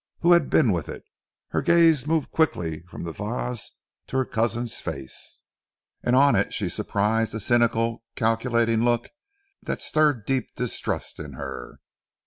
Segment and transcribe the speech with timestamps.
[0.21, 1.03] Who had been with it?
[1.49, 3.73] Her gaze moved quickly from the vase
[4.07, 5.41] to her cousin's face,
[6.01, 9.09] and on it she surprised a cynical, calculating look
[9.61, 11.77] that stirred deep distrust in her.